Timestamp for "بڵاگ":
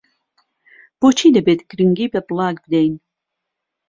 2.27-2.55